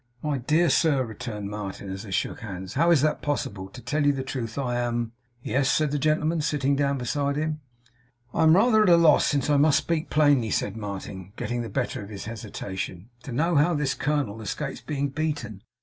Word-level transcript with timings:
'My 0.23 0.39
dear 0.39 0.71
sir,' 0.71 1.05
returned 1.05 1.51
Martin, 1.51 1.91
as 1.91 2.01
they 2.01 2.09
shook 2.09 2.39
hands, 2.39 2.73
'how 2.73 2.89
is 2.89 3.03
that 3.03 3.21
possible! 3.21 3.69
to 3.69 3.83
tell 3.83 4.03
you 4.03 4.11
the 4.11 4.23
truth, 4.23 4.57
I 4.57 4.79
am' 4.79 5.11
'Yes?' 5.43 5.69
said 5.69 5.91
the 5.91 5.99
gentleman, 5.99 6.41
sitting 6.41 6.75
down 6.75 6.97
beside 6.97 7.35
him. 7.35 7.59
'I 8.33 8.43
am 8.45 8.55
rather 8.55 8.81
at 8.81 8.89
a 8.89 8.97
loss, 8.97 9.27
since 9.27 9.47
I 9.47 9.57
must 9.57 9.77
speak 9.77 10.09
plainly,' 10.09 10.49
said 10.49 10.75
Martin, 10.75 11.33
getting 11.35 11.61
the 11.61 11.69
better 11.69 12.01
of 12.01 12.09
his 12.09 12.25
hesitation, 12.25 13.09
'to 13.21 13.31
know 13.31 13.57
how 13.57 13.75
this 13.75 13.93
colonel 13.93 14.41
escapes 14.41 14.81
being 14.81 15.09
beaten. 15.09 15.61